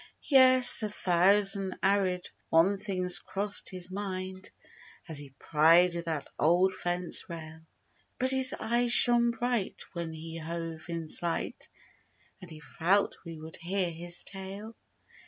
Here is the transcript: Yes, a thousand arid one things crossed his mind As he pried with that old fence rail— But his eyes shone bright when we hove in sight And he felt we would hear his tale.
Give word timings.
Yes, 0.31 0.81
a 0.81 0.89
thousand 0.89 1.77
arid 1.83 2.27
one 2.49 2.79
things 2.79 3.19
crossed 3.19 3.69
his 3.69 3.91
mind 3.91 4.49
As 5.07 5.19
he 5.19 5.35
pried 5.37 5.93
with 5.93 6.05
that 6.05 6.27
old 6.39 6.73
fence 6.73 7.29
rail— 7.29 7.67
But 8.17 8.31
his 8.31 8.55
eyes 8.59 8.91
shone 8.91 9.29
bright 9.29 9.83
when 9.93 10.09
we 10.09 10.37
hove 10.37 10.89
in 10.89 11.07
sight 11.07 11.69
And 12.41 12.49
he 12.49 12.59
felt 12.59 13.15
we 13.23 13.37
would 13.37 13.57
hear 13.57 13.91
his 13.91 14.23
tale. 14.23 14.75